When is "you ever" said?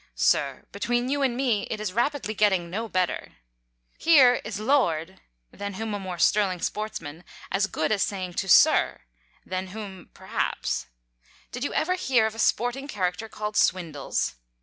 11.63-11.93